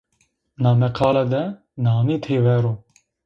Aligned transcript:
Na 0.61 0.71
meqale 0.79 1.23
de 1.31 1.43
nanî 1.83 2.17
têver 2.25 2.63
o 2.71 2.73